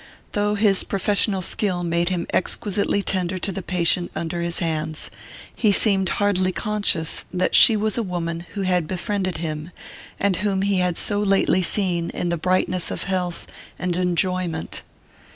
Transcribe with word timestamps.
Though 0.31 0.55
his 0.55 0.83
professional 0.83 1.43
skill 1.43 1.83
made 1.83 2.09
him 2.09 2.25
exquisitely 2.33 3.03
tender 3.03 3.37
to 3.37 3.51
the 3.51 3.61
patient 3.61 4.09
under 4.15 4.41
his 4.41 4.57
hands, 4.57 5.11
he 5.55 5.71
seemed 5.71 6.09
hardly 6.17 6.51
conscious 6.51 7.23
that 7.31 7.53
she 7.53 7.77
was 7.77 7.99
a 7.99 8.01
woman 8.01 8.47
who 8.55 8.63
had 8.63 8.87
befriended 8.87 9.37
him, 9.37 9.69
and 10.19 10.37
whom 10.37 10.63
he 10.63 10.79
had 10.79 10.97
so 10.97 11.19
lately 11.19 11.61
seen 11.61 12.09
in 12.15 12.29
the 12.29 12.35
brightness 12.37 12.89
of 12.89 13.03
health 13.03 13.45
and 13.77 13.95
enjoyment. 13.95 14.81